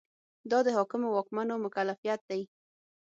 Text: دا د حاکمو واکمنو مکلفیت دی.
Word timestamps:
دا 0.51 0.59
د 0.65 0.67
حاکمو 0.77 1.07
واکمنو 1.11 1.55
مکلفیت 1.65 2.21
دی. 2.29 2.41